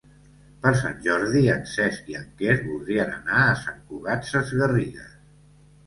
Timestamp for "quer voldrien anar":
2.41-3.45